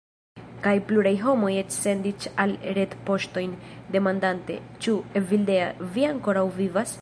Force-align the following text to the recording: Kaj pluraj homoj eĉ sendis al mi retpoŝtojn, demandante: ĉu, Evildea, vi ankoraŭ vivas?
Kaj 0.67 0.71
pluraj 0.91 1.11
homoj 1.23 1.51
eĉ 1.63 1.75
sendis 1.75 2.25
al 2.45 2.55
mi 2.63 2.73
retpoŝtojn, 2.77 3.53
demandante: 3.97 4.57
ĉu, 4.87 4.95
Evildea, 5.21 5.69
vi 5.99 6.07
ankoraŭ 6.13 6.47
vivas? 6.61 6.89